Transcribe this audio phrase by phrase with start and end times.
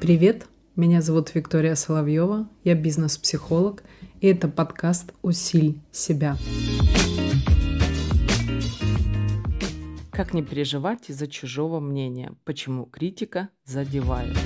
[0.00, 3.82] Привет, меня зовут Виктория Соловьева, я бизнес-психолог,
[4.20, 6.36] и это подкаст «Усиль себя».
[10.10, 12.32] Как не переживать из-за чужого мнения?
[12.44, 14.36] Почему критика задевает?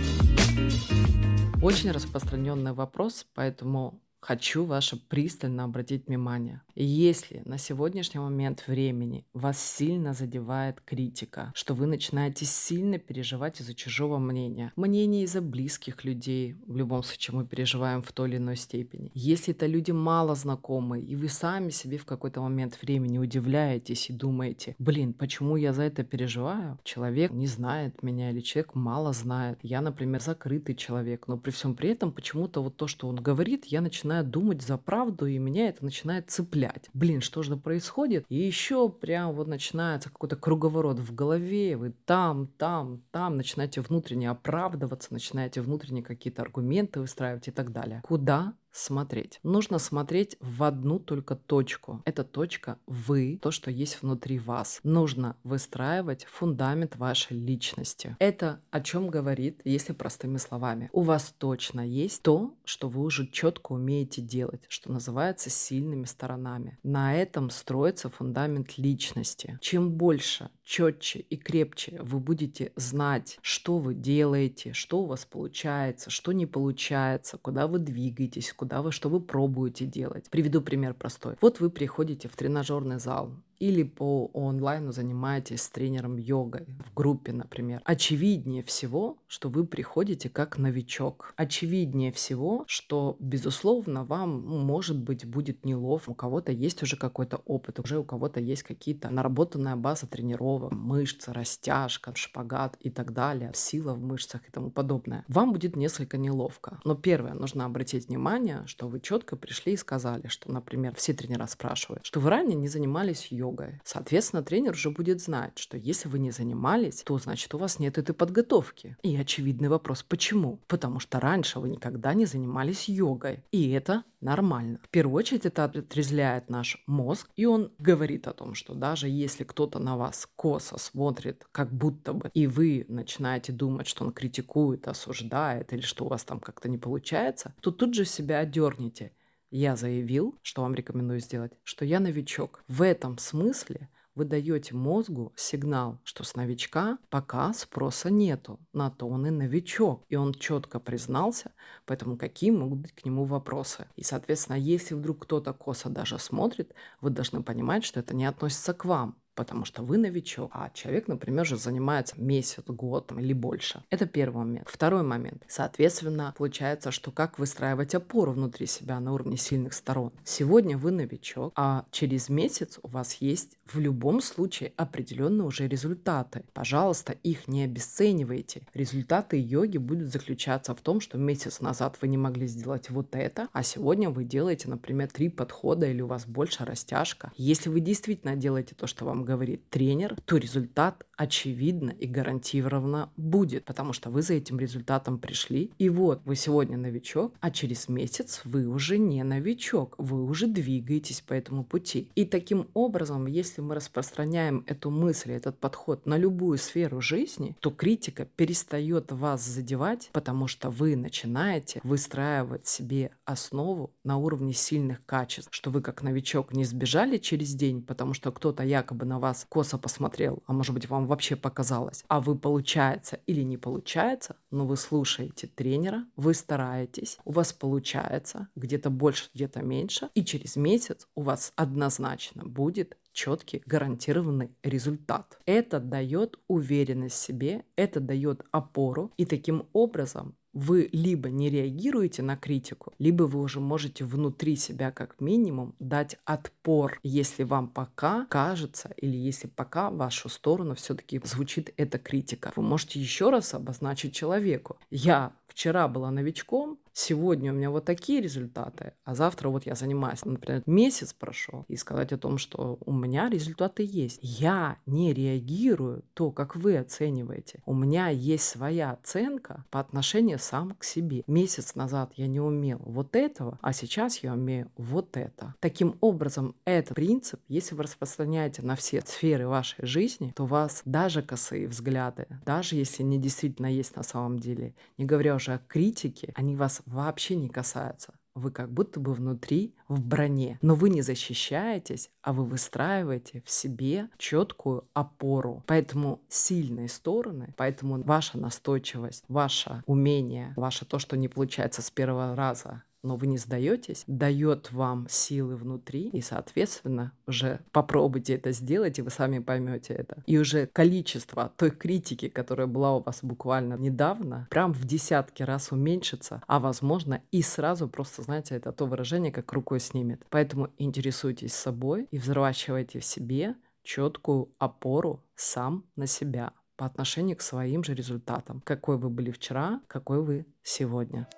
[1.62, 6.62] Очень распространенный вопрос, поэтому хочу ваше пристально обратить внимание.
[6.75, 13.74] Если на сегодняшний момент времени вас сильно задевает критика, что вы начинаете сильно переживать из-за
[13.74, 18.56] чужого мнения, мнения из-за близких людей, в любом случае мы переживаем в той или иной
[18.56, 19.11] степени.
[19.12, 24.12] Если это люди мало знакомые, и вы сами себе в какой-то момент времени удивляетесь и
[24.12, 26.78] думаете, блин, почему я за это переживаю?
[26.84, 29.59] Человек не знает меня или человек мало знает.
[29.62, 33.66] Я, например, закрытый человек, но при всем при этом почему-то вот то, что он говорит,
[33.66, 36.91] я начинаю думать за правду, и меня это начинает цеплять.
[36.93, 38.27] Блин, что же происходит?
[38.29, 44.28] И еще прям вот начинается какой-то круговорот в голове, вы там, там, там начинаете внутренне
[44.28, 48.03] оправдываться, начинаете внутренне какие-то аргументы выстраивать и так далее.
[48.05, 49.39] Куда смотреть.
[49.42, 52.03] Нужно смотреть в одну только точку.
[52.05, 54.81] Эта точка вы, то, что есть внутри вас.
[54.83, 58.17] Нужно выстраивать фундамент вашей личности.
[58.19, 60.89] Это о чем говорит, если простыми словами.
[60.92, 66.79] У вас точно есть то, что вы уже четко умеете делать, что называется сильными сторонами.
[66.83, 69.59] На этом строится фундамент личности.
[69.61, 76.11] Чем больше четче и крепче вы будете знать, что вы делаете, что у вас получается,
[76.11, 80.30] что не получается, куда вы двигаетесь, куда вы, что вы пробуете делать.
[80.30, 81.34] Приведу пример простой.
[81.41, 83.32] Вот вы приходите в тренажерный зал,
[83.62, 87.80] или по онлайну занимаетесь с тренером йогой в группе, например.
[87.84, 91.32] Очевиднее всего, что вы приходите как новичок.
[91.36, 96.10] Очевиднее всего, что, безусловно, вам, может быть, будет неловко.
[96.10, 101.33] У кого-то есть уже какой-то опыт, уже у кого-то есть какие-то наработанная база тренировок, мышцы,
[101.33, 105.24] растяжка, шпагат и так далее, сила в мышцах и тому подобное.
[105.28, 106.80] Вам будет несколько неловко.
[106.84, 111.46] Но первое, нужно обратить внимание, что вы четко пришли и сказали, что, например, все тренера
[111.46, 113.80] спрашивают, что вы ранее не занимались йогой, йогой.
[113.85, 117.98] Соответственно, тренер уже будет знать, что если вы не занимались, то значит у вас нет
[117.98, 118.96] этой подготовки.
[119.02, 120.61] И очевидный вопрос, почему?
[120.67, 123.45] Потому что раньше вы никогда не занимались йогой.
[123.52, 124.79] И это нормально.
[124.83, 129.44] В первую очередь это отрезляет наш мозг, и он говорит о том, что даже если
[129.44, 134.88] кто-то на вас косо смотрит, как будто бы, и вы начинаете думать, что он критикует,
[134.88, 139.12] осуждает, или что у вас там как-то не получается, то тут же себя одерните
[139.52, 142.64] я заявил, что вам рекомендую сделать, что я новичок.
[142.69, 149.08] В этом смысле вы даете мозгу сигнал, что с новичка пока спроса нету, на то
[149.08, 150.05] он и новичок.
[150.08, 151.52] И он четко признался,
[151.87, 153.87] поэтому какие могут быть к нему вопросы.
[153.96, 158.75] И, соответственно, если вдруг кто-то косо даже смотрит, вы должны понимать, что это не относится
[158.75, 163.82] к вам потому что вы новичок, а человек, например, же занимается месяц, год или больше.
[163.91, 164.69] Это первый момент.
[164.69, 165.44] Второй момент.
[165.49, 170.12] Соответственно, получается, что как выстраивать опору внутри себя на уровне сильных сторон.
[170.25, 176.44] Сегодня вы новичок, а через месяц у вас есть в любом случае определенные уже результаты.
[176.53, 178.67] Пожалуйста, их не обесценивайте.
[178.75, 183.49] Результаты йоги будут заключаться в том, что месяц назад вы не могли сделать вот это,
[183.53, 187.32] а сегодня вы делаете, например, три подхода или у вас больше растяжка.
[187.37, 193.64] Если вы действительно делаете то, что вам говорит тренер, то результат очевидно и гарантированно будет,
[193.64, 195.70] потому что вы за этим результатом пришли.
[195.78, 201.20] И вот вы сегодня новичок, а через месяц вы уже не новичок, вы уже двигаетесь
[201.20, 202.08] по этому пути.
[202.14, 207.70] И таким образом, если мы распространяем эту мысль, этот подход на любую сферу жизни, то
[207.70, 215.50] критика перестает вас задевать, потому что вы начинаете выстраивать себе основу на уровне сильных качеств,
[215.52, 219.76] что вы как новичок не сбежали через день, потому что кто-то якобы на вас косо
[219.76, 224.78] посмотрел, а может быть вам вообще показалось, а вы получается или не получается, но вы
[224.78, 231.20] слушаете тренера, вы стараетесь, у вас получается где-то больше, где-то меньше, и через месяц у
[231.20, 235.38] вас однозначно будет четкий гарантированный результат.
[235.44, 242.22] Это дает уверенность в себе, это дает опору, и таким образом вы либо не реагируете
[242.22, 248.26] на критику, либо вы уже можете внутри себя как минимум дать отпор, если вам пока
[248.26, 252.52] кажется или если пока в вашу сторону все-таки звучит эта критика.
[252.56, 254.76] Вы можете еще раз обозначить человеку.
[254.90, 260.24] Я вчера была новичком, сегодня у меня вот такие результаты, а завтра вот я занимаюсь,
[260.24, 264.18] например, месяц прошел, и сказать о том, что у меня результаты есть.
[264.22, 267.62] Я не реагирую то, как вы оцениваете.
[267.66, 271.24] У меня есть своя оценка по отношению сам к себе.
[271.26, 275.54] Месяц назад я не умел вот этого, а сейчас я умею вот это.
[275.60, 280.82] Таким образом, этот принцип, если вы распространяете на все сферы вашей жизни, то у вас
[280.84, 285.58] даже косые взгляды, даже если они действительно есть на самом деле, не говоря уже о
[285.58, 286.56] критике, они
[286.87, 288.14] вообще не касаются.
[288.34, 293.50] Вы как будто бы внутри в броне, но вы не защищаетесь, а вы выстраиваете в
[293.50, 295.62] себе четкую опору.
[295.67, 302.34] Поэтому сильные стороны, поэтому ваша настойчивость, ваше умение, ваше то, что не получается с первого
[302.34, 308.99] раза, но вы не сдаетесь, дает вам силы внутри, и, соответственно, уже попробуйте это сделать,
[308.99, 310.22] и вы сами поймете это.
[310.26, 315.72] И уже количество той критики, которая была у вас буквально недавно, прям в десятки раз
[315.72, 320.25] уменьшится, а возможно и сразу просто, знаете, это то выражение, как рукой снимет.
[320.31, 327.43] Поэтому интересуйтесь собой и взращивайте в себе четкую опору сам на себя по отношению к
[327.43, 328.62] своим же результатам.
[328.64, 331.28] Какой вы были вчера, какой вы сегодня.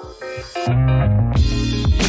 [0.00, 2.07] Thank you.